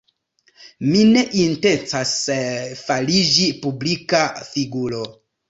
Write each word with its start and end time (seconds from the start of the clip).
Mi 0.93 1.03
ne 1.09 1.21
intencas 1.43 2.15
fariĝi 2.81 3.47
publika 3.67 4.25
figuro. 4.49 5.07